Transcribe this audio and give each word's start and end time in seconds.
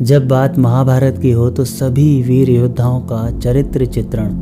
जब 0.00 0.28
बात 0.28 0.58
महाभारत 0.58 1.18
की 1.22 1.30
हो 1.30 1.48
तो 1.50 1.64
सभी 1.64 2.22
वीर 2.22 2.50
योद्धाओं 2.50 3.00
का 3.00 3.30
चरित्र 3.30 3.86
चित्रण 3.86 4.34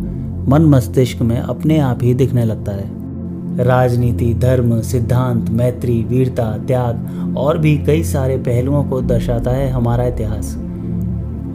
मन 0.48 0.64
मस्तिष्क 0.64 1.22
में 1.22 1.38
अपने 1.38 1.78
आप 1.78 2.02
ही 2.02 2.12
दिखने 2.14 2.44
लगता 2.44 2.72
है। 2.72 3.64
राजनीति, 3.64 4.32
धर्म, 4.34 4.80
सिद्धांत, 4.80 5.48
मैत्री, 5.50 6.02
वीरता, 6.02 6.44
त्याग 6.58 7.34
और 7.38 7.58
भी 7.58 7.76
कई 7.78 8.02
सारे 8.02 8.36
पहलुओं 8.38 8.84
को 8.84 9.00
दर्शाता 9.00 9.50
है 9.50 9.68
हमारा 9.70 10.04
इतिहास। 10.04 10.54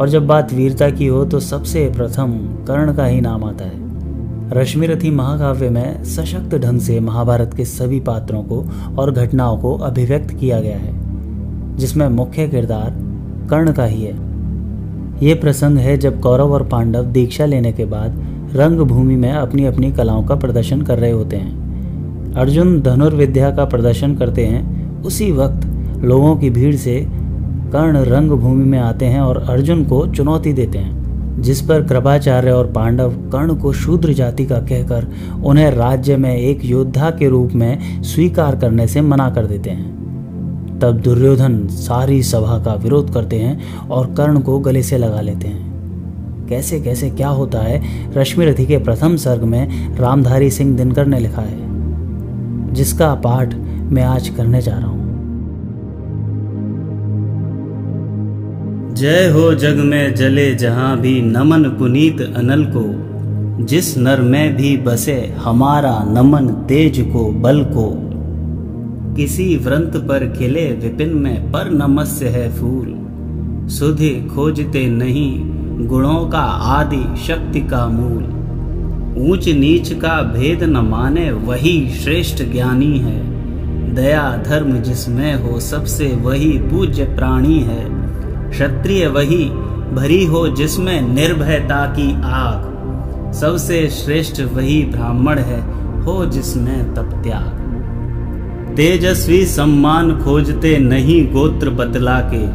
और 0.02 0.10
जब 0.10 0.28
बात 0.28 0.54
वीरता 0.54 0.90
की 0.90 1.08
हो 1.08 1.24
तो 1.26 1.40
सबसे 1.40 1.90
प्रथम 1.90 2.34
कर्ण 2.68 2.96
का 2.96 3.06
ही 3.06 3.22
नाम 3.22 3.44
आता 3.44 3.66
है। 3.66 4.52
रश्मिरथी 4.52 5.12
महाकाव्य 5.12 5.70
में 5.70 6.04
सशक्त 6.06 6.56
ढंग 6.56 6.80
से 6.80 7.00
महाभारत 7.00 7.54
के 7.54 7.66
सभी 7.66 8.00
पात्रों 8.02 8.44
को 8.44 8.64
और 8.98 9.12
घटनाओं 9.12 9.58
को 9.58 9.74
अभिव्यक्त 9.82 10.36
किया 10.36 10.60
गया 10.62 10.78
है, 10.78 10.94
जिसमें 11.78 12.08
मुख्य 12.10 12.48
किरदार 12.48 13.02
कर्ण 13.50 13.72
का 13.72 13.86
ही 13.86 14.02
है। 14.02 14.14
ये 15.24 15.34
प्रसंग 15.34 15.78
है 15.78 15.98
जब 15.98 16.20
कौरव 16.22 16.54
और 16.54 16.64
पांडव 16.64 17.04
दीक्षा 17.04 17.46
लेने 17.46 17.72
के 17.72 17.86
बाद 17.86 18.22
रंग 18.56 18.80
भूमि 18.80 19.16
में 19.16 19.32
अपनी 19.32 19.66
अपनी 19.66 19.92
कलाओं 19.92 20.24
का 20.24 20.36
प्रदर्शन 20.36 20.82
कर 20.82 21.00
रहे 21.00 21.12
होते 21.12 21.36
हैं। 21.36 22.34
अर्जुन 22.34 22.82
धनुर्विद्या 22.82 23.52
का 23.52 23.66
प्रदर्शन 23.66 24.16
करते 24.16 24.46
हैं। 24.46 25.02
उसी 25.04 25.32
वक्त 25.32 25.66
लोगों 26.04 26.36
की 26.36 26.50
भीड़ 26.50 26.76
से 26.76 27.00
कर्ण 27.74 27.98
रंग 27.98 28.32
भूमि 28.32 28.66
में 28.66 28.80
आते 28.80 29.06
हैं 29.06 29.22
और 29.22 29.38
अर्जुन 29.38 29.84
को 29.86 30.06
चुनौती 30.08 30.54
देते 30.54 30.78
हैं, 30.78 31.42
जिस 31.42 31.62
पर 31.62 31.84
कृपाचार्य 31.84 32.52
और 32.52 32.72
पांडव 32.72 33.12
कर्ण 33.32 33.56
को 33.56 33.74
शूद्र 33.74 34.14
जाति 34.14 34.46
का 34.46 34.58
कहकर 34.60 35.08
उन्हें 35.44 35.72
राज्य 35.72 36.18
में 36.18 36.36
एक 36.36 36.66
योद्धा 36.66 37.10
के 37.10 37.30
रूप 37.30 37.54
में 37.54 38.04
स्वीकार 38.04 38.56
करने 38.56 38.88
से 38.88 39.02
मना 39.02 39.30
कर 39.30 39.46
देते 39.46 39.70
हैं। 39.70 40.03
तब 40.84 40.92
दुर्योधन 40.92 41.68
सारी 41.68 42.24
सभा 42.24 42.58
का 42.60 42.74
विरोध 42.74 43.14
करते 43.14 43.36
हैं 43.36 43.80
और 43.80 44.14
कर्ण 44.14 44.40
को 44.40 44.60
गले 44.60 44.84
से 44.84 44.98
लगा 44.98 45.22
लेते 45.22 45.48
हैं। 45.48 46.48
कैसे 46.50 46.80
कैसे, 46.80 47.10
क्या 47.10 47.28
होता 47.28 47.60
है? 47.60 47.82
रश्मिरथी 48.14 48.66
के 48.66 48.78
प्रथम 48.78 49.16
सर्ग 49.16 49.44
में 49.44 49.96
रामधारी 49.98 50.52
सिंह 50.52 50.78
दिनकर 50.78 51.06
ने 51.06 51.20
लिखा 51.20 51.42
है, 51.42 52.74
जिसका 52.74 53.16
पाठ 53.16 53.56
मैं 53.92 54.04
आज 54.04 54.30
करने 54.30 54.62
जा 54.62 54.72
रहा 54.72 54.88
हूँ। 54.88 55.02
जय 58.94 59.30
हो 59.30 59.54
जग 59.56 59.76
में 59.76 60.16
जले 60.16 60.56
जहाँ 60.56 61.00
भी 61.02 61.22
नमन 61.22 61.64
पुनीत 61.64 62.22
अनल 62.38 62.66
को, 62.76 62.86
जिस 63.66 63.98
नर 63.98 64.22
में 64.22 64.56
भी 64.56 64.78
बसे 64.78 65.34
हमारा 65.38 66.04
नमन 66.08 66.48
तेज 66.48 67.00
को, 67.14 67.32
बल 67.32 67.64
को। 67.64 68.13
किसी 69.16 69.58
व्रंत 69.58 69.98
पर 69.98 70.36
खिले 70.38 70.72
विपिन 70.72 71.10
में 71.10 71.52
पर 71.52 71.72
नमस्य 71.72 72.28
है 72.28 72.56
फूल। 72.56 73.00
सुधि 73.70 74.32
खोजते 74.36 74.88
नहीं, 74.88 75.42
गुणों 75.88 76.30
का 76.30 76.44
आदि 76.78 77.22
शक्ति 77.22 77.62
का 77.62 77.88
मूल। 77.88 78.24
ऊंच 79.32 79.50
नीच 79.50 79.94
का 79.94 80.22
भेद 80.22 80.64
न 80.64 80.78
माने, 80.78 81.32
वही 81.32 81.90
श्रेष्ठ 81.90 82.44
ज्ञानी 82.44 83.00
है। 83.00 83.34
दया 83.94 84.44
धर्म 84.48 84.78
जिसमें 84.78 85.36
हो 85.36 85.60
सबसे, 85.60 86.08
वही 86.08 86.50
पूज्य 86.50 87.04
प्राणी 87.04 87.60
है। 87.60 87.86
क्षत्रिय 88.50 89.08
वही, 89.08 89.46
भरी 89.94 90.26
हो 90.26 90.48
जिसमें 90.48 91.02
निर्भयता 91.02 91.86
की 91.86 92.14
आग। 92.16 92.74
सबसे 93.34 93.90
श्रेष्ठ 93.90 94.42
वही 94.42 94.84
ब्राह्मण 94.84 95.40
है, 95.40 95.62
हो 96.04 96.26
जिसमें 96.26 96.94
तप 96.94 97.20
त्याग। 97.24 97.63
तेजस्वी 98.76 99.46
सम्मान 99.46 100.22
खोजते 100.22 100.78
नहीं 100.78 101.32
गोत्र 101.32 101.70
बतला 101.70 102.20
के 102.20 102.48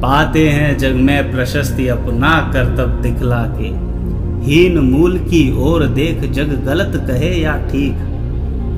पाते 0.00 0.48
हैं 0.48 0.78
जग 0.78 0.92
में 0.92 1.32
प्रशस्ति 1.32 1.88
अपना 1.88 2.50
करतब 2.52 3.02
दिखला 3.02 3.42
के 3.42 3.94
हीन 4.44 4.78
मूल 4.78 5.18
की 5.18 5.56
ओर 5.58 5.86
देख 5.86 6.30
जग 6.30 6.64
गलत 6.66 6.92
कहे 7.06 7.40
या 7.42 7.56
ठीक। 7.56 7.94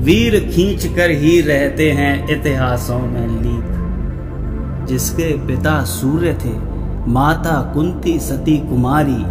वीर 0.03 0.51
खींच 0.55 0.85
कर 0.85 1.09
ही 1.09 1.41
रहते 1.41 1.91
हैं 1.91 2.39
इतिहासों 2.39 2.99
में 2.99 3.27
लीक। 3.27 4.87
जिसके 4.87 5.47
पिता 5.47 5.83
सूर्य 5.83 6.33
थे, 6.33 6.53
माता 7.07 7.71
कुंती 7.73 8.19
सती 8.19 8.57
कुमारी, 8.57 9.23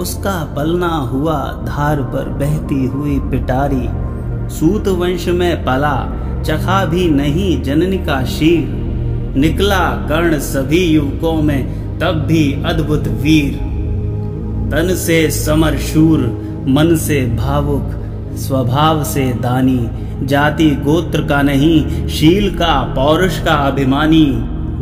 उसका 0.00 0.54
पलना 0.56 0.96
हुआ 0.96 1.64
धार 1.66 2.02
पर 2.02 2.28
बहती 2.28 2.86
हुई 2.86 3.18
पिटारी। 3.18 3.88
सूत 4.54 4.88
वंश 4.88 5.28
में 5.28 5.64
पला 5.64 6.22
चखा 6.46 6.84
भी 6.84 7.08
नहीं 7.08 7.62
जननी 7.62 7.98
का 7.98 8.24
शीर। 8.24 8.86
निकला 9.36 9.90
कर्ण 9.90 10.38
सभी 10.38 10.84
युवकों 10.84 11.42
में, 11.42 11.86
तब 11.98 12.12
भी 12.12 12.62
अद्भुत 12.66 13.08
वीर। 13.08 13.54
तन 14.72 14.94
से 14.94 15.30
समर 15.30 15.78
शूर, 15.78 16.18
मन 16.68 16.96
से 16.96 17.36
भावुक, 17.36 17.90
स्वभाव 18.36 19.04
से 19.04 19.32
दानी। 19.32 19.88
जाति 20.22 20.70
गोत्र 20.70 21.22
का 21.22 21.42
नहीं, 21.42 22.08
शील 22.08 22.54
का, 22.54 22.82
पौरुष 22.82 23.40
का 23.40 23.54
अभिमानी। 23.54 24.32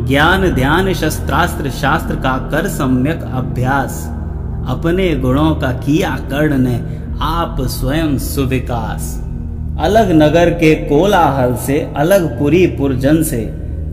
ज्ञान, 0.07 0.51
ध्यान, 0.51 0.93
शस्त्रास्त्र, 0.93 1.69
शास्त्र 1.69 2.15
का 2.15 2.37
कर 2.37 2.67
सम्यक 2.67 3.21
अभ्यास। 3.23 4.07
अपने 4.67 5.15
गुणों 5.15 5.55
का 5.55 5.71
किया 5.71 6.09
कर्ण 6.09 6.57
ने, 6.57 6.75
आप 7.21 7.57
स्वयं 7.61 8.17
सुविकास। 8.17 9.24
अलग 9.79 10.11
नगर 10.11 10.49
के 10.49 10.75
कोलाहल 10.75 11.55
से, 11.55 11.87
अलग 11.95 12.39
पुरी 12.39 12.67
पुरजन 12.67 13.23
से, 13.23 13.41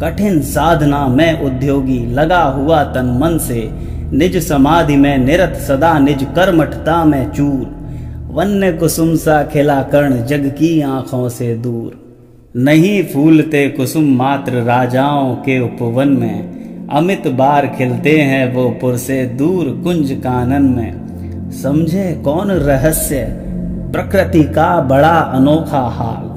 कठिन 0.03 0.41
साधना 0.41 1.09
में 1.09 1.41
उद्योगी 1.41 2.07
लगा 2.07 2.43
हुआ 2.43 2.83
तन 2.83 3.19
मन 3.23 3.39
से, 3.39 3.71
निज 4.13 4.49
समाधि 4.49 4.97
में 4.97 5.19
निरत 5.19 5.57
सदा 5.69 5.99
निज 5.99 6.27
कर्मठता 6.37 7.05
में 7.05 7.33
चूर। 7.33 7.83
वन्य 8.31 8.73
कुसुम 8.73 9.17
सा 9.17 9.43
खिला 9.43 9.83
कर्ण 9.83 10.27
जग 10.27 10.47
की 10.47 10.81
आँखों 10.81 11.29
से 11.29 11.55
दूर। 11.55 12.17
नहीं 12.57 13.05
फूलते 13.05 13.69
कुसुम 13.69 14.17
मात्र 14.17 14.53
राजाओं 14.53 15.35
के 15.35 15.61
उपवन 15.61 16.09
में, 16.09 16.63
अमित 16.89 17.29
बार 17.29 17.67
खिलते 17.67 18.19
हैं 18.19 18.55
वो 18.55 18.71
पुर 18.71 18.97
से 18.97 19.25
दूर 19.25 19.81
कुंज 19.85 20.13
कानन 20.13 20.63
में। 20.63 21.51
समझे 21.51 22.23
कौन 22.25 22.51
रहस्य? 22.51 23.49
प्रकृति 23.93 24.43
का 24.43 24.81
बड़ा 24.81 25.09
अनोखा 25.09 25.81
हाल। 25.81 26.33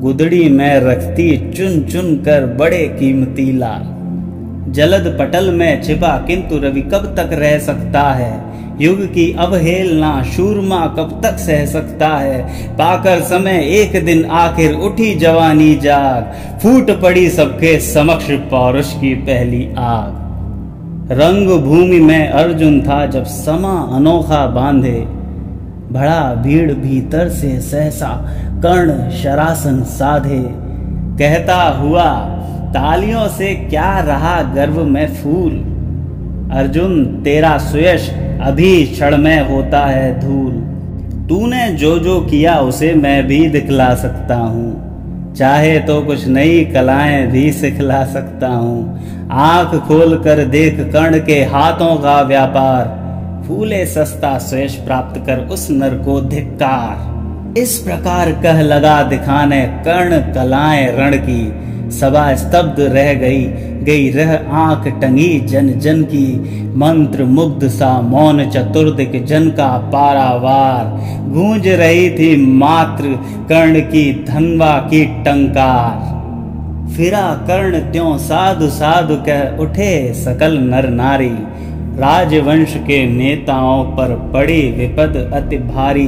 गुदड़ी 0.00 0.48
में 0.48 0.80
रखती 0.80 1.52
चुन 1.52 1.82
चुन 1.82 2.16
कर 2.16 2.46
बड़े 2.46 2.96
कीमती 3.00 3.52
लाल। 3.52 3.94
जलद 4.72 5.16
पटल 5.18 5.50
में 5.50 5.82
छिपा, 5.82 6.24
किंतु 6.26 6.58
रवि 6.58 6.80
कब 6.80 7.14
तक 7.16 7.30
रह 7.32 7.58
सकता 7.58 8.02
है? 8.02 8.44
युग 8.80 9.06
की 9.06 9.36
अवहेलना 9.38 10.22
शूरमा 10.22 10.86
कब 10.86 11.20
तक 11.22 11.38
सह 11.38 11.66
सकता 11.66 12.08
है? 12.08 12.68
पाकर 12.74 13.20
समय 13.20 13.62
एक 13.64 14.04
दिन 14.04 14.24
आखिर 14.24 14.72
उठी 14.72 15.14
जवानी 15.14 15.74
जाग। 15.74 16.22
फूट 16.58 16.90
पड़ी 17.02 17.28
सबके 17.28 17.80
समक्ष 17.80 18.30
पौरुष 18.30 18.92
की 18.92 19.14
पहली 19.14 19.68
आग। 19.78 20.20
रंग 21.12 21.60
भूमि 21.60 22.00
में 22.00 22.28
अर्जुन 22.28 22.80
था 22.80 23.06
जब 23.06 23.24
समा 23.24 23.96
अनोखा 23.96 24.46
बांधे। 24.46 25.23
भड़ा 25.94 26.34
भीड़ 26.34 26.72
भीतर 26.72 27.28
से 27.28 27.60
सहसा 27.60 28.28
कर्ण 28.56 29.10
शरासन 29.10 29.82
साधे। 29.82 30.44
कहता 31.18 31.62
हुआ, 31.62 32.04
तालियों 32.70 33.28
से 33.28 33.54
क्या 33.54 34.00
रहा 34.00 34.42
गर्व 34.42 34.84
में 34.84 35.14
फूल? 35.14 35.52
अर्जुन, 36.52 37.04
तेरा 37.24 37.58
सुयश 37.58 38.10
अभी 38.42 38.86
क्षण 38.86 39.16
में 39.16 39.48
होता 39.48 39.86
है 39.86 40.20
धूल। 40.20 40.52
तूने 41.28 41.68
जो 41.68 41.98
जो 41.98 42.20
किया 42.20 42.58
उसे 42.58 42.94
मैं 42.94 43.26
भी 43.26 43.48
दिखला 43.48 43.94
सकता 43.94 44.36
हूँ। 44.36 44.84
चाहे 45.34 45.78
तो 45.78 46.02
कुछ 46.02 46.26
नई 46.26 46.64
कलाएँ 46.64 47.26
भी 47.26 47.52
सिखला 47.52 48.04
सकता 48.04 48.48
हूँ। 48.48 49.00
आँख 49.30 49.68
खोल 49.68 50.18
कर 50.18 50.44
देख 50.44 50.80
कर्ण 50.80 51.18
के 51.18 51.44
हाथों 51.44 51.96
का 51.96 52.22
व्यापार। 52.22 53.03
फूले 53.48 53.84
सस्ता 53.86 54.36
स्वेश 54.38 54.74
प्राप्त 54.76 55.20
कर 55.26 55.38
उस 55.46 55.70
नर 55.70 55.94
को 55.94 56.20
धिक्कार। 56.20 57.58
इस 57.58 57.76
प्रकार 57.78 58.30
कह 58.32 58.60
लगा 58.62 59.02
दिखाने 59.02 59.60
कर्ण 59.86 60.18
कलाएँ 60.34 60.86
रण 60.96 61.16
की। 61.16 61.90
सभा 61.90 62.34
स्तब्ध 62.34 62.80
रह 62.80 63.12
गई 63.14 63.44
गई 63.84 64.10
रह 64.10 64.32
आँख 64.52 64.86
टंगी 65.02 65.40
जन 65.40 65.68
जन 65.78 66.02
की। 66.02 66.26
मंत्र 66.76 67.24
मुग्ध 67.24 67.68
सा 67.68 68.00
मौन 68.00 68.44
चतुर्दिक 68.50 69.24
जन 69.24 69.48
का 69.50 69.66
पारावार। 69.92 70.84
गूंज 71.30 71.68
रही 71.68 72.10
थी 72.10 72.36
मात्र 72.36 73.12
कर्ण 73.48 73.80
की 73.80 74.12
धनवा 74.24 74.76
की 74.90 75.04
टंकार। 75.24 76.12
फिरा 76.94 77.26
कर्ण 77.46 77.78
त्यों 77.92 78.16
साधु 78.18 78.68
साधु 78.70 79.16
कह 79.28 79.62
उठे 79.62 80.14
सकल 80.14 80.58
नर 80.58 80.88
नारी। 80.88 81.32
राजवंश 81.96 82.74
के 82.76 83.06
नेताओं 83.06 83.84
पर 83.84 84.30
पड़ी 84.34 84.72
विपद 84.72 85.30
अति 85.34 85.58
भारी। 85.58 86.06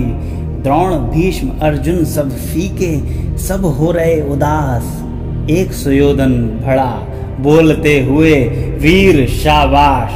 द्रोण, 0.63 0.93
भीष्म, 0.93 1.51
अर्जुन 1.63 2.05
सब 2.05 2.31
फीके, 2.31 2.99
सब 3.39 3.65
हो 3.65 3.93
रहे 3.93 4.21
उदास। 4.21 5.05
एक 5.51 5.73
सुयोधन 5.73 6.63
भड़ा 6.67 7.03
बोलते 7.41 8.01
हुए, 8.03 8.35
वीर 8.81 9.29
शाबाश! 9.29 10.13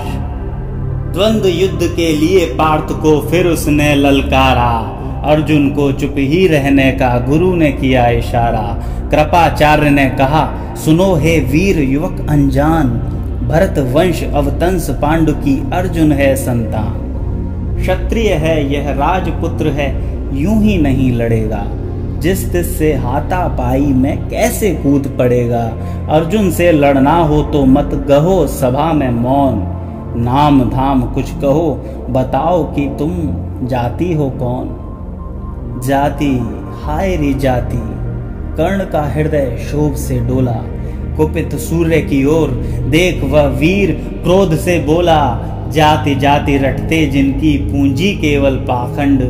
द्वंद 1.14 1.43
युद्ध 1.46 1.96
के 1.96 2.17
लिए 2.17 2.46
पार्थ 2.46 2.93
को 2.93 3.28
फिर 3.31 3.46
उसने 3.46 3.94
ललकारा। 3.94 4.96
अर्जुन 5.25 5.70
को 5.70 5.93
चुप 5.93 6.14
ही 6.19 6.46
रहने 6.46 6.93
का 6.93 7.26
गुरु 7.28 7.55
ने 7.55 7.72
किया 7.72 8.08
इशारा। 8.08 8.82
कृपाचार्य 9.11 9.90
ने 9.90 10.06
कहा, 10.06 10.75
सुनो 10.84 11.14
हे 11.14 11.40
वीर 11.40 11.81
युवक 11.81 12.26
अनजान 12.31 13.09
भरत 13.50 13.79
वंश 13.79 14.25
अवतंस 14.25 14.91
पांडु 14.91 15.32
की 15.32 15.70
अर्जुन 15.73 16.12
है 16.12 16.37
संतान। 16.37 17.79
क्षत्रिय 17.81 18.29
है, 18.29 18.73
यह 18.73 18.91
राजपुत्र 18.91 19.69
है, 19.69 19.88
यूँ 20.38 20.62
ही 20.62 20.79
नहीं 20.79 21.12
लड़ेगा। 21.12 21.64
जिस 22.19 22.52
तिस 22.52 22.79
से 22.79 22.94
हाथा 22.94 23.49
पाई 23.49 23.87
में 23.87 24.29
कैसे 24.29 24.70
कूद 24.75 25.17
पड़ेगा? 25.19 25.62
अर्जुन 26.11 26.50
से 26.50 26.73
लड़ना 26.73 27.17
हो 27.17 27.43
तो 27.43 27.64
मत 27.64 28.06
गहो 28.08 28.47
सभा 28.47 28.93
में 28.93 29.11
मौन। 29.11 29.62
नाम 30.17 30.70
धाम 30.70 31.03
कुछ 31.03 31.31
कहो, 31.31 31.85
बताओ 32.11 32.64
कि 32.64 32.96
तुम 32.99 33.11
जाति 33.67 34.12
हो 34.14 34.31
कौन? 34.31 34.76
जाति, 35.87 36.37
हाय 36.82 37.17
री 37.17 37.35
जाति, 37.35 37.81
कर्ण 38.56 38.85
का 38.85 39.03
हृदय 39.03 39.58
शोभ 39.70 39.94
से 39.94 40.20
डोला। 40.20 40.64
कुपित 41.20 41.55
सूर्य 41.55 42.00
की 42.00 42.25
ओर 42.25 42.50
देख 42.90 43.22
वह 43.25 43.46
वीर 43.46 43.90
क्रोध 44.22 44.56
से 44.56 44.78
बोला, 44.78 45.46
जाति 45.72 46.14
जाति 46.14 46.56
रटते 46.58 47.06
जिनकी 47.06 47.56
पूंजी 47.56 48.12
केवल 48.12 48.56
पाखंड। 48.56 49.22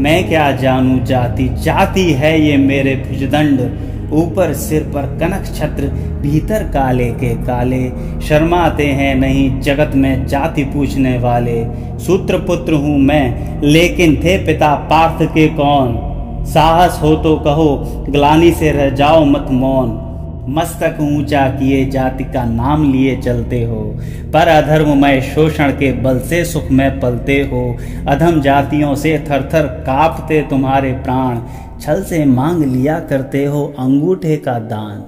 मैं 0.00 0.28
क्या 0.28 0.50
जानू, 0.52 0.98
जाति 1.04 1.48
जाति 1.48 2.12
है 2.12 2.40
ये 2.40 2.56
मेरे 2.56 2.94
भुजदंड। 2.96 4.12
ऊपर 4.12 4.52
सिर 4.54 4.82
पर 4.82 5.06
कनक 5.18 5.46
छत्र, 5.54 5.88
भीतर 6.22 6.62
काले 6.62 7.10
के 7.12 7.34
काले। 7.34 7.90
शर्माते 8.20 8.86
हैं, 8.86 9.14
नहीं, 9.14 9.60
जगत 9.60 9.94
में 9.94 10.26
जाति 10.26 10.64
पूछने 10.64 11.18
वाले। 11.18 11.64
सूत्र 11.98 12.38
पुत्र 12.38 12.72
हूँ 12.72 12.98
मैं, 12.98 13.60
लेकिन 13.62 14.16
थे 14.16 14.36
पिता 14.38 14.74
पार्थ 14.74 15.22
के 15.34 15.46
कौन? 15.48 15.96
साहस 16.44 17.00
हो 17.02 17.14
तो 17.14 17.36
कहो, 17.36 17.74
ग्लानी 18.08 18.52
से 18.52 18.72
रह 18.72 18.90
जाओ 18.90 19.24
मत 19.24 19.46
मौन। 19.50 20.07
मस्तक 20.48 20.98
ऊँचा 21.00 21.48
किए 21.48 21.84
जाति 21.86 22.24
का 22.24 22.44
नाम 22.44 22.92
लिए 22.92 23.16
चलते 23.16 23.64
हो। 23.64 23.98
पर 24.32 24.48
अधर्ममय 24.48 25.20
शोषण 25.20 25.70
के 25.70 25.92
बल 25.92 26.18
से 26.18 26.44
सुख 26.44 26.70
में 26.70 27.00
पलते 27.00 27.40
हो। 27.42 27.76
अधम 28.08 28.40
जातियों 28.40 28.94
से 28.94 29.18
थर 29.18 29.48
थर 29.54 29.66
कांपते 29.66 30.40
तुम्हारे 30.50 30.92
प्राण। 30.92 31.40
छल 31.80 32.02
से 32.02 32.24
मांग 32.24 32.64
लिया 32.64 32.98
करते 33.00 33.44
हो 33.44 33.74
अंगूठे 33.78 34.36
का 34.36 34.58
दान। 34.58 35.04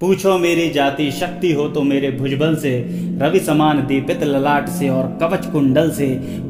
पूछो 0.00 0.38
मेरी 0.38 0.70
जाति, 0.70 1.10
शक्ति 1.10 1.52
हो 1.52 1.68
तो 1.68 1.82
मेरे 1.82 2.10
भुजबल 2.10 2.54
से। 2.56 2.78
रवि 3.22 3.40
समान 3.40 3.86
दीपित 3.86 4.22
ललाट 4.22 4.68
से 4.68 4.88
और 4.88 5.18
कवच 5.20 5.46
कुंडल 5.46 5.90
से। 5.90 6.06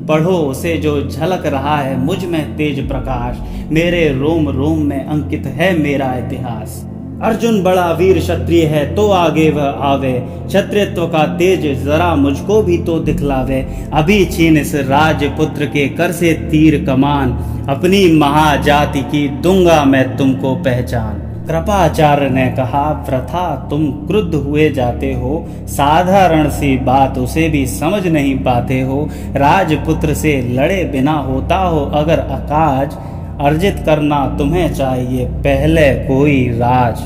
पढ़ो 0.09 0.37
उसे 0.37 0.77
जो 0.77 1.09
झलक 1.09 1.47
रहा 1.47 1.77
है 1.77 1.97
मुझमें 1.97 2.57
तेज 2.57 2.89
प्रकाश। 2.89 3.39
मेरे 3.73 4.09
रोम 4.09 4.49
रोम 4.49 4.83
में 4.83 5.05
अंकित 5.05 5.47
है 5.47 5.79
मेरा 5.79 6.15
इतिहास। 6.15 6.87
अर्जुन 7.23 7.63
बड़ा 7.63 7.91
वीर 7.93 8.19
क्षत्रिय 8.19 8.65
है 8.65 8.85
तो 8.95 9.09
आगे 9.11 9.49
वह 9.51 9.63
आवे। 9.63 10.13
क्षत्रित्व 10.47 11.07
का 11.07 11.25
तेज 11.37 11.67
जरा 11.85 12.15
मुझको 12.17 12.63
भी 12.63 12.79
तो 12.79 12.99
दिखलावे। 12.99 13.61
अभी 13.93 14.25
छीन 14.27 14.57
इस 14.57 14.75
राजपुत्र 14.75 15.67
के 15.67 15.87
कर 15.89 16.13
से 16.13 16.33
तीर 16.51 16.85
कमान। 16.85 17.33
अपनी 17.69 18.05
महाजाति 18.13 19.03
की 19.03 19.27
दूँगा 19.29 19.85
मैं 19.85 20.17
तुमको 20.17 20.55
पहचान। 20.55 21.19
कृपाचार्य 21.47 22.29
ने 22.29 22.47
कहा, 22.49 22.83
प्रथा, 23.07 23.69
तुम 23.71 23.87
क्रुद्ध 24.07 24.35
हुए 24.35 24.69
जाते 24.71 25.13
हो। 25.15 25.47
साधारण 25.69 26.49
सी 26.51 26.77
बात 26.79 27.19
उसे 27.19 27.49
भी 27.49 27.67
समझ 27.67 28.07
नहीं 28.07 28.35
पाते 28.39 28.81
हो। 28.81 29.09
राजपुत्र 29.37 30.15
से 30.15 30.41
लड़े 30.53 30.83
बिना 30.85 31.13
होता 31.13 31.57
हो 31.57 31.85
अगर 31.95 32.19
अकाज 32.19 32.97
अर्जित 33.41 33.83
करना 33.87 34.35
तुम्हें 34.39 34.75
चाहिए 34.75 35.25
पहले 35.25 35.95
कोई 35.95 36.49
राज। 36.49 37.01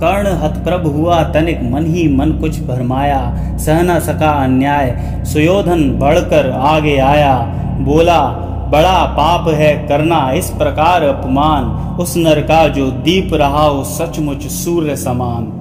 कर्ण 0.00 0.26
हतप्रभ 0.26 0.86
हुआ, 0.86 1.22
तनिक 1.22 1.60
मन 1.62 1.86
ही 1.86 2.16
मन 2.16 2.30
कुछ 2.30 2.60
भरमाया। 2.60 3.36
सह 3.58 3.82
न 3.82 4.00
सका 4.00 4.30
अन्याय, 4.30 4.96
सुयोधन 5.24 5.90
बढ़कर 5.90 6.50
आगे 6.50 6.98
आया। 6.98 7.38
बोला, 7.80 8.20
बड़ा 8.68 9.04
पाप 9.04 9.48
है, 9.48 9.86
करना 9.88 10.32
इस 10.32 10.50
प्रकार 10.50 11.02
अपमान। 11.02 11.64
उस 12.00 12.16
नर 12.16 12.40
का 12.40 12.68
जो 12.68 12.90
दीप 12.90 13.34
रहा 13.34 13.62
हो 13.62 13.84
सचमुच 13.84 14.42
सूर्य 14.42 14.96
समान। 14.96 15.55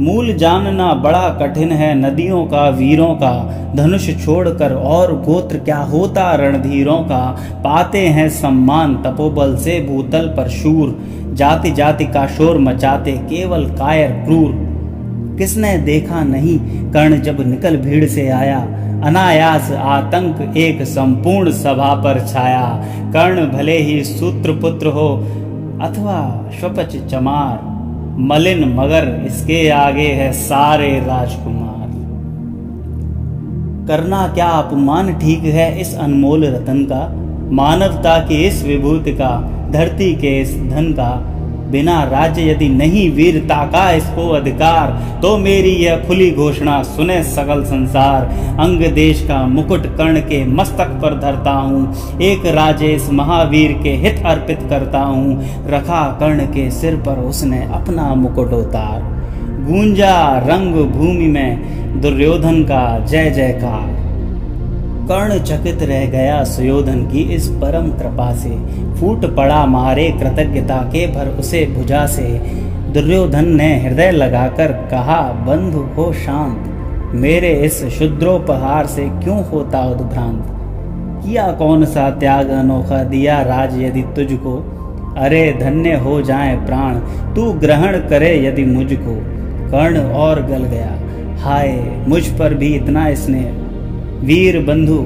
मूल 0.00 0.32
जानना 0.32 0.94
बड़ा 0.94 1.28
कठिन 1.28 1.72
है 1.72 1.94
नदियों 1.94 2.44
का, 2.46 2.68
वीरों 2.68 3.14
का। 3.14 3.32
धनुष 3.76 4.24
छोड़कर 4.24 4.72
और 4.74 5.12
गोत्र 5.22 5.58
क्या 5.58 5.76
होता 5.76 6.34
रणधीरों 6.34 6.98
का? 6.98 7.38
पाते 7.64 7.98
हैं 7.98 8.28
सम्मान 8.28 8.94
तपोबल 8.94 9.56
से 9.56 9.86
भूतल 9.90 10.34
पर 10.36 10.48
शूर। 10.48 10.98
जाति 11.32 11.70
जाति 11.70 12.04
का 12.04 12.26
शोर 12.26 12.58
मचाते 12.58 13.12
केवल 13.12 13.64
कायर 13.64 14.10
क्रूर। 14.10 14.52
किसने 15.38 15.78
देखा 15.78 16.24
नहीं 16.24 16.58
कर्ण 16.90 17.20
जब 17.20 17.48
निकल 17.48 17.76
भीड़ 17.76 18.04
से 18.06 18.28
आया? 18.28 18.58
अनायास 19.04 19.72
आतंक 19.72 20.56
एक 20.56 20.82
संपूर्ण 20.82 21.50
सभा 21.50 21.94
पर 21.94 22.26
छाया। 22.26 22.84
कर्ण 23.12 23.58
भले 23.58 23.78
ही 23.78 24.04
सूत्र 24.04 24.52
पुत्र 24.52 24.86
हो, 24.86 25.08
अथवा 25.82 26.50
स्वपच 26.60 26.96
चमार। 27.10 27.69
मलिन 28.20 28.64
मगर 28.74 29.22
इसके 29.26 29.68
आगे 29.68 30.06
है 30.12 30.32
सारे 30.32 30.88
राजकुमार। 31.00 31.88
करना 33.88 34.26
क्या 34.28 34.46
अपमान 34.46 35.12
ठीक 35.14 35.44
है 35.44 35.80
इस 35.80 35.94
अनमोल 35.98 36.44
रतन 36.44 36.84
का? 36.84 37.00
मानवता 37.52 38.18
की 38.18 38.34
इस 38.34 38.64
विभूति 38.64 39.12
का, 39.12 39.30
धरती 39.70 40.12
के 40.14 40.40
इस 40.40 40.54
धन 40.56 40.92
का 40.92 41.10
बिना 41.70 42.02
राज्य 42.04 42.42
यदि 42.42 42.68
नहीं 42.70 43.08
वीरता 43.10 43.64
का 43.66 43.90
इसको 43.92 44.28
अधिकार 44.30 44.90
तो 45.22 45.36
मेरी 45.38 45.70
यह 45.76 46.04
खुली 46.06 46.30
घोषणा 46.32 46.82
सुने 46.82 47.22
सकल 47.24 47.62
संसार। 47.64 48.24
अंग 48.60 48.82
देश 48.94 49.20
का 49.28 49.44
मुकुट 49.46 49.86
कर्ण 49.96 50.20
के 50.22 50.44
मस्तक 50.46 50.98
पर 51.02 51.18
धरता 51.20 51.52
हूँ। 51.52 52.18
एक 52.22 52.46
राजेश 52.54 53.08
महावीर 53.12 53.72
के 53.82 53.94
हित 54.02 54.22
अर्पित 54.26 54.66
करता 54.70 55.00
हूँ। 55.00 55.68
रखा 55.68 56.02
कर्ण 56.20 56.46
के 56.46 56.70
सिर 56.70 56.96
पर 57.06 57.24
उसने 57.24 57.62
अपना 57.74 58.14
मुकुट 58.16 58.52
उतार। 58.54 59.02
गूंजा 59.62 60.16
रंग 60.46 60.74
भूमि 60.92 61.26
में 61.28 62.00
दुर्योधन 62.00 62.62
का 62.64 62.84
जय 63.00 63.30
जयकार। 63.30 64.09
कर्ण 65.12 65.38
चकित 65.38 65.82
रह 65.82 66.06
गया 66.06 66.44
सुयोधन 66.44 67.00
की 67.06 67.20
इस 67.34 67.48
परम 67.48 67.88
कृपा 67.90 68.32
से। 68.34 68.50
फूट 68.94 69.36
पड़ा 69.36 69.66
मारे 69.66 70.10
कृतज्ञता 70.10 70.76
के 70.76 71.06
भर 71.06 71.28
उसे 71.28 71.66
भुजा 71.66 72.06
से। 72.06 72.22
दुर्योधन 72.92 73.48
ने 73.48 73.80
हृदय 73.80 74.10
लगाकर 74.10 74.72
कहा, 74.72 75.20
बंधु 75.32 75.78
हो 75.78 76.12
शांत, 76.12 76.64
मेरे 77.14 77.52
इस 77.52 77.84
शुद्रोपहार 77.84 78.86
से 78.86 79.02
क्यों 79.02 79.44
होता 79.44 79.80
उद्भ्रांत? 79.82 80.44
किया 81.24 81.52
कौन 81.52 81.84
सा 81.84 82.10
त्याग 82.10 82.48
अनोखा 82.48 83.04
दिया 83.04 83.42
राज 83.42 83.82
यदि 83.82 84.02
तुझको? 84.02 84.54
अरे 85.16 85.58
धन्य 85.60 85.94
हो 85.96 86.22
जाए 86.22 86.56
प्राण, 86.56 86.94
तू 87.34 87.52
ग्रहण 87.52 87.98
करे 88.08 88.46
यदि 88.46 88.64
मुझको। 88.64 89.16
कर्ण 89.70 89.98
और 89.98 90.42
गल 90.42 90.64
गया, 90.64 90.92
हाय, 91.44 91.96
मुझ 92.08 92.26
पर 92.26 92.54
भी 92.54 92.74
इतना 92.74 93.14
स्नेह 93.14 93.52
वीर 94.22 94.58
बंधु, 94.58 94.98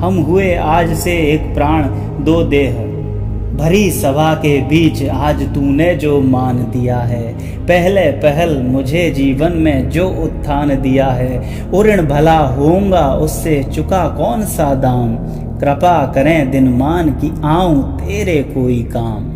हम 0.00 0.14
हुए 0.14 0.54
आज 0.54 0.94
से 0.94 1.12
एक 1.12 1.54
प्राण, 1.54 1.82
दो 2.24 2.42
देह। 2.42 2.74
भरी 3.56 3.90
सभा 3.90 4.34
के 4.34 4.60
बीच 4.60 5.08
आज 5.08 5.54
तूने 5.54 5.94
जो 5.94 6.20
मान 6.20 6.56
दिया 6.56 6.96
है। 6.96 7.32
पहले 7.66 8.00
पहल 8.00 8.62
मुझे 8.62 9.10
जीवन 9.10 9.52
में 9.52 9.90
जो 9.90 10.08
उत्थान 10.08 10.68
दिया 10.68 11.06
है। 11.06 11.64
उऋण 11.74 12.06
भला 12.06 12.38
होऊँगा, 12.38 13.14
उससे 13.14 13.62
चुका 13.62 14.08
कौन 14.08 14.42
सा 14.42 14.74
दाम? 14.74 15.16
कृपा 15.58 16.12
करें 16.14 16.50
दिन 16.50 16.68
मान 16.68 17.10
की 17.10 17.32
आऊँ 17.44 17.98
तेरे 17.98 18.42
कोई 18.42 18.82
काम। 18.82 19.35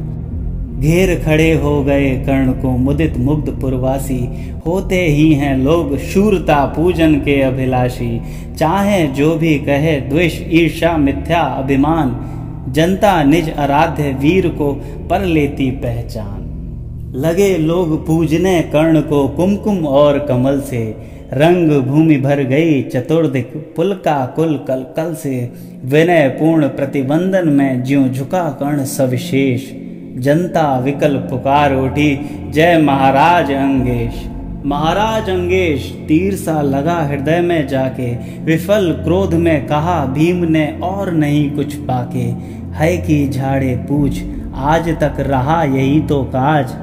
घेर 0.80 1.22
खड़े 1.24 1.52
हो 1.52 1.82
गए 1.84 2.10
कर्ण 2.26 2.52
को 2.52 2.70
मुदित 2.70 3.16
मुग्ध 3.16 3.60
पुरवासी। 3.60 4.50
होते 4.66 5.06
ही 5.06 5.32
हैं 5.34 5.56
लोग 5.56 5.98
शूरता 5.98 6.64
पूजन 6.66 7.14
के 7.14 7.42
अभिलाषी। 7.42 8.20
चाहे 8.58 9.06
जो 9.06 9.34
भी 9.36 9.58
कहे 9.58 10.00
द्वेष 10.00 10.40
ईर्षा 10.50 10.96
मिथ्या, 10.96 11.40
अभिमान, 11.40 12.26
जनता 12.72 13.22
निज 13.22 13.50
आराध्य 13.50 14.02
वीर 14.02 14.48
को 14.48 14.72
पर 15.10 15.20
लेती 15.20 15.70
पहचान। 15.70 16.36
लगे 17.16 17.56
लोग 17.58 18.06
पूजने 18.06 18.62
कर्ण 18.62 19.00
को 19.00 19.28
कुमकुम 19.28 19.86
और 19.86 20.18
कमल 20.18 20.60
से। 20.60 20.96
रंग 21.32 21.70
भूमि 21.82 22.16
भर 22.16 22.42
गई 22.42 22.82
चतुर्दिक 22.82 23.74
पुल 23.76 23.92
का 23.92 24.26
कुल 24.26 24.64
कल 24.68 24.86
कल 24.96 25.14
से। 25.14 25.52
विनय 25.84 26.28
पूर्ण 26.28 26.66
प्रतिबंधन 26.66 27.48
में 27.48 27.84
ज्यो 27.84 28.04
झुका 28.04 28.42
कर्ण 28.42 28.84
सविशेष। 28.84 29.89
जनता 30.20 30.78
विकल 30.78 31.16
पुकार 31.16 31.74
उठी। 31.74 32.14
जय 32.50 32.78
महाराज 32.78 33.50
अंगेश। 33.52 34.26
महाराज 34.66 35.30
अंगेश 35.30 35.90
तीर 36.08 36.34
सा 36.34 36.62
लगा 36.62 36.96
हृदय 37.02 37.40
में 37.40 37.68
जाके। 37.68 38.10
विफल 38.44 38.92
क्रोध 39.04 39.34
में 39.34 39.66
कहा, 39.66 40.04
भीम 40.04 40.44
ने 40.44 40.80
और 40.82 41.12
नहीं 41.12 41.50
कुछ 41.50 41.74
पाके। 41.74 42.24
है 42.74 42.96
कि 42.98 43.28
झाड़े 43.28 43.76
पूछ, 43.88 44.20
आज 44.54 44.88
तक 44.88 45.16
रहा 45.20 45.62
यही 45.64 46.00
तो 46.00 46.22
काज। 46.22 46.74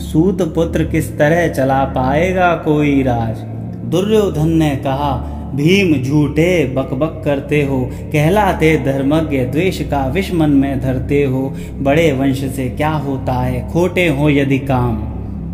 सूत 0.00 0.42
पुत्र 0.54 0.84
किस 0.84 1.18
तरह 1.18 1.48
चला 1.48 1.84
पाएगा 1.84 2.54
कोई 2.54 3.02
राज? 3.02 3.38
दुर्योधन 3.84 4.48
ने 4.48 4.70
कहा 4.70 5.12
भीम 5.54 6.02
झूठे 6.02 6.64
बकबक 6.66 7.22
करते 7.24 7.62
हो, 7.62 7.80
कहलाते 8.12 8.76
धर्मज्ञ 8.78 9.38
द्वेष 9.38 9.80
का 9.82 10.06
विष 10.06 10.32
मन 10.34 10.50
में 10.50 10.80
धरते 10.80 11.24
हो, 11.24 11.42
बड़े 11.78 12.12
वंश 12.12 12.44
से 12.44 12.68
क्या 12.68 12.90
होता 12.90 13.32
है, 13.32 13.68
खोटे 13.70 14.08
हो 14.08 14.30
यदि 14.30 14.58
काम। 14.58 15.00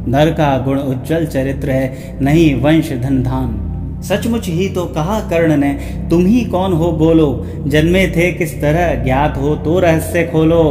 नर 0.08 0.30
का 0.30 0.58
गुण 0.58 0.78
उज्जवल 0.78 1.26
चरित्र 1.26 1.70
है, 1.70 2.18
नहीं 2.22 2.54
वंश 2.62 2.92
धन 2.92 3.22
धान 3.22 3.62
सचमुच 4.02 4.48
ही 4.48 4.68
तो 4.68 4.84
कहा 4.84 5.20
कर्ण 5.20 5.56
ने, 5.56 5.72
तुम 6.10 6.26
ही 6.26 6.44
कौन 6.44 6.72
हो 6.72 6.92
बोलो, 6.92 7.46
जन्मे 7.66 8.06
थे 8.08 8.32
किस 8.32 8.60
तरह, 8.60 8.94
ज्ञात 9.04 9.36
हो 9.36 9.54
तो 9.56 9.78
रहस्य 9.78 10.24
खोलो। 10.24 10.62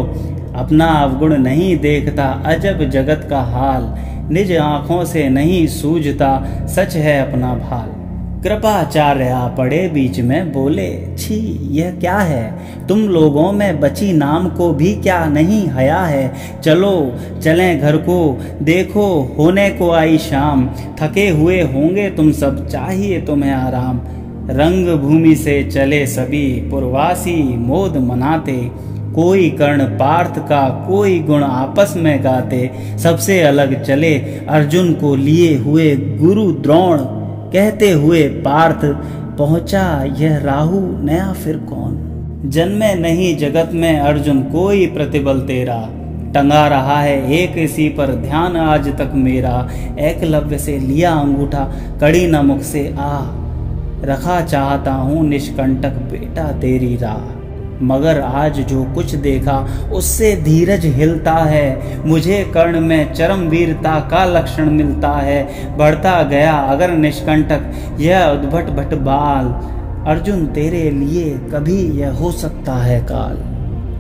अपना 0.55 0.85
अवगुण 0.85 1.35
नहीं 1.37 1.77
देखता 1.77 2.25
अजब 2.45 2.83
जगत 2.89 3.27
का 3.29 3.41
हाल, 3.41 3.93
निज 4.33 4.55
आँखों 4.57 5.03
से 5.05 5.29
नहीं 5.29 5.67
सूझता, 5.67 6.31
सच 6.67 6.95
है 6.95 7.19
अपना 7.19 7.53
भाल। 7.55 7.94
कृपाचार्य 8.45 9.55
पड़े 9.57 9.87
बीच 9.93 10.19
में 10.19 10.53
बोले, 10.53 11.15
छी, 11.17 11.59
यह 11.71 11.91
क्या 11.91 12.17
है? 12.17 12.55
तुम 12.87 12.99
लोगों 12.99 13.51
में 13.51 13.79
बची 13.79 14.13
नाम 14.13 14.49
को 14.49 14.73
भी 14.73 14.93
क्या 14.93 15.25
नहीं 15.25 15.67
हया 15.67 15.99
है? 15.99 16.33
चलो, 16.63 17.15
चलें 17.41 17.81
घर 17.81 17.97
को, 17.97 18.39
देखो, 18.61 19.35
होने 19.37 19.69
को 19.69 19.91
आई 19.91 20.17
शाम। 20.17 20.69
थके 21.01 21.29
हुए 21.29 21.61
होंगे 21.61 22.09
तुम 22.09 22.31
सब, 22.31 22.67
चाहिए 22.67 23.21
तुम्हें 23.21 23.51
आराम। 23.51 24.01
रंग 24.49 24.99
भूमि 24.99 25.35
से 25.35 25.63
चले 25.63 26.07
सभी, 26.07 26.69
पुरवासी 26.69 27.57
मोद 27.57 27.97
मनाते। 27.97 28.71
कोई 29.15 29.49
कर्ण 29.49 29.83
पार्थ 29.83 30.39
का 30.39 30.69
कोई 30.87 31.19
गुण 31.19 31.43
आपस 31.43 31.93
में 31.97 32.23
गाते। 32.23 32.71
सबसे 32.97 33.41
अलग 33.41 33.83
चले 33.83 34.15
अर्जुन 34.49 34.93
को 34.93 35.15
लिए 35.15 35.57
हुए 35.57 35.95
गुरु 35.95 36.51
द्रोण। 36.51 37.14
कहते 37.53 37.91
हुए 37.91 38.27
पार्थ, 38.27 38.79
पहुँचा, 39.37 40.03
यह 40.03 40.37
राहु 40.37 40.79
नया 40.79 41.33
फिर 41.33 41.57
कौन? 41.57 42.11
जन्मे 42.45 42.95
नहीं 42.95 43.37
जगत 43.37 43.69
में 43.73 43.99
अर्जुन 43.99 44.43
कोई 44.43 44.85
प्रतिबल 44.85 45.39
तेरा। 45.39 45.89
टंगा 46.35 46.67
रहा 46.67 47.01
है 47.01 47.31
एक 47.33 47.57
इसी 47.57 47.89
पर 47.89 48.07
ध्यान 48.07 48.57
आज 48.57 48.87
तक 48.87 49.11
मेरा। 49.13 49.69
एकलव्य 49.99 50.57
से 50.57 50.77
लिया 50.77 51.11
अंगूठा, 51.11 51.71
कड़ी 52.01 52.27
न 52.27 52.35
मुख 52.35 52.61
से 52.61 52.95
आ। 52.99 53.21
रखा 54.03 54.41
चाहता 54.41 54.93
हूँ 54.93 55.27
निष्कंटक 55.27 55.89
बेटा 55.89 56.43
तेरी 56.43 56.95
राह। 56.95 57.34
मगर 57.81 58.19
आज 58.21 58.59
जो 58.59 58.83
कुछ 58.83 59.15
देखा, 59.15 59.67
उससे 59.93 60.35
धीरज 60.35 60.85
हिलता 60.85 61.33
है। 61.33 62.07
मुझे 62.07 62.51
कर्ण 62.53 62.79
में 62.79 63.13
चरम 63.13 63.39
वीरता 63.39 63.99
का 63.99 64.25
लक्षण 64.25 64.69
मिलता 64.69 65.09
है। 65.09 65.77
बढ़ता 65.77 66.23
गया 66.23 66.53
अगर 66.53 66.91
निष्कंटक, 66.91 67.71
यह 67.99 68.25
उद्भट 68.25 68.65
भट 68.65 68.93
बाल। 68.93 69.45
अर्जुन, 70.07 70.45
तेरे 70.45 70.89
लिए 70.91 71.29
कभी 71.53 71.81
यह 71.99 72.11
हो 72.11 72.31
सकता 72.31 72.73
है 72.73 72.99
काल। 73.01 73.37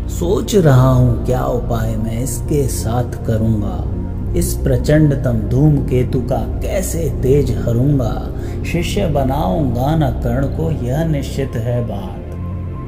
सोच 0.09 0.55
रहा 0.55 0.89
हूँ 0.89 1.25
क्या 1.25 1.43
उपाय 1.43 1.95
मैं 1.95 2.23
इसके 2.23 2.67
साथ 2.67 3.25
करूँगा। 3.27 3.91
इस 4.39 4.53
प्रचंड 4.53 5.13
तम 5.23 5.37
धूम 5.49 5.77
केतु 5.77 6.19
का 6.19 6.37
कैसे 6.37 7.09
तेज 7.23 7.51
हरूँगा। 7.57 8.35
शिष्य 8.71 9.07
बनाऊँगा 9.07 9.95
न 9.95 10.09
कर्ण 10.11 10.47
को, 10.47 10.85
यह 10.85 11.05
निश्चित 11.05 11.51
है 11.55 11.81
बात 11.87 12.14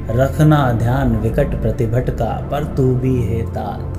रखना 0.09 0.71
ध्यान 0.73 1.15
विकट 1.15 1.61
प्रतिभट 1.61 2.09
का 2.09 2.33
पर 2.51 2.63
तू 2.63 2.83
भी 2.95 3.15
है 3.21 3.41
तात 3.53 3.93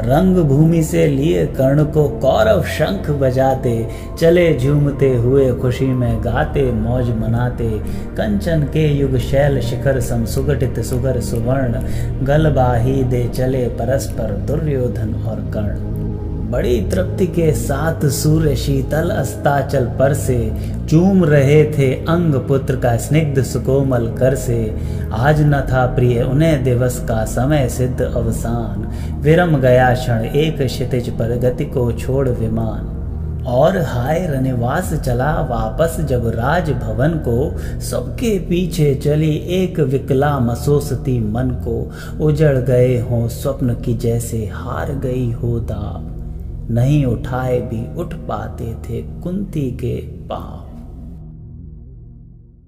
रंग 0.00 0.36
भूमि 0.36 0.82
से 0.82 1.06
लिए 1.06 1.46
कर्ण 1.46 1.84
को 1.84 2.08
कौरव 2.08 2.62
शंख 2.62 3.10
बजाते, 3.10 3.72
चले 4.20 4.58
झूमते 4.58 5.08
हुए 5.16 5.50
खुशी 5.52 5.86
में 5.86 6.24
गाते, 6.24 6.62
मौज 6.72 7.10
मनाते। 7.10 7.68
कंचन 8.16 8.62
के 8.62 8.86
युग 8.88 9.16
शैल 9.18 9.60
शिखर 9.60 10.00
सम 10.00 10.24
सुगठित 10.24 10.80
सुगर 10.80 11.20
सुवर्ण 11.20 11.82
गलबाही 12.26 13.02
दे 13.04 13.26
चले 13.28 13.66
परस्पर 13.68 14.36
दुर्योधन 14.46 15.14
और 15.14 15.40
कर्ण। 15.54 15.97
बड़ी 16.50 16.80
तृप्ति 16.80 17.26
के 17.26 17.52
साथ 17.52 18.08
सूर्य 18.08 18.56
शीतल 18.56 19.10
अस्ताचल 19.10 19.84
पर 19.84 20.14
से 20.14 20.52
चूम 20.90 21.24
रहे 21.24 21.64
थे 21.64 21.94
अंग 21.94 22.34
पुत्र 22.34 22.76
का 22.76 22.96
स्निग्ध 22.96 23.42
सुकोमल 23.42 24.06
कर 24.18 24.34
से। 24.34 24.76
आज 25.12 25.40
न 25.40 25.60
था 25.60 25.86
प्रिय 25.86 26.22
उन्हें 26.22 26.64
दिवस 26.64 27.00
का 27.08 27.24
समय 27.24 27.68
सिद्ध 27.68 28.00
अवसान। 28.00 28.88
विरम 29.20 29.56
गया 29.56 29.94
क्षण 29.94 30.24
एक 30.24 30.62
क्षितिज 30.62 31.10
पर 31.10 31.36
गति 31.36 31.64
को 31.64 31.92
छोड़ 31.92 32.28
विमान। 32.28 32.94
और 33.46 33.78
हाय 33.78 34.26
रनिवास 34.26 34.94
चला 34.94 35.32
वापस 35.40 36.00
जब 36.00 36.28
राज 36.28 36.70
भवन 36.70 37.10
को। 37.10 37.58
सबके 37.80 38.38
पीछे 38.38 38.94
चली 38.94 39.34
एक 39.36 39.80
विकला 39.80 40.38
मसोसती 40.38 41.20
मन 41.20 41.50
को। 41.50 41.92
उजड़ 42.24 42.56
गए 42.56 42.98
हो 42.98 43.28
स्वप्न 43.28 43.74
की 43.74 43.94
जैसे 43.94 44.50
हार 44.52 44.92
गई 44.92 45.32
हो 45.32 45.58
दाब 45.60 46.17
नहीं 46.70 47.04
उठाए 47.06 47.60
भी 47.60 48.00
उठ 48.00 48.14
पाते 48.14 48.74
थे 48.74 49.02
कुंती 49.20 49.70
के 49.70 49.96
पाँव। 50.28 50.57